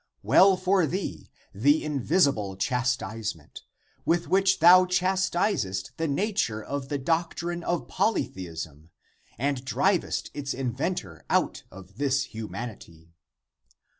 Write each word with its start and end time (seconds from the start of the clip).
Well 0.23 0.57
for 0.57 0.87
thee 0.87 1.29
the 1.53 1.83
invisible 1.83 2.57
chastisement, 2.57 3.61
with 4.03 4.27
which 4.29 4.57
thou 4.57 4.87
chastisest 4.87 5.91
the 5.97 6.07
nature 6.07 6.63
of 6.63 6.89
the 6.89 6.97
doctrine 6.97 7.63
of 7.63 7.87
polytheism 7.87 8.89
and 9.37 9.63
drivest 9.63 10.31
its 10.33 10.55
inventor 10.55 11.23
out 11.29 11.61
of 11.69 11.97
this 11.99 12.23
humanity! 12.23 13.11